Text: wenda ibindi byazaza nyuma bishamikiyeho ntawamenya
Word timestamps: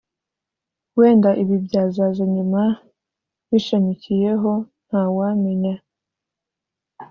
wenda 0.97 1.29
ibindi 1.41 1.65
byazaza 1.69 2.23
nyuma 2.35 2.61
bishamikiyeho 3.49 4.51
ntawamenya 4.85 5.75